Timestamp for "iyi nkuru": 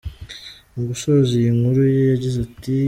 1.39-1.81